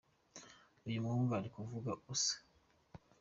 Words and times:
uyumuhungu 0.87 1.31
arikuvuga 1.39 1.91
ubusa 1.99 2.33